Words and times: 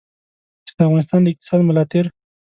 چې 0.65 0.73
د 0.77 0.79
افغانستان 0.87 1.19
د 1.23 1.27
اقتصاد 1.31 1.59
ملا 1.67 1.83
تېر. 1.91 2.05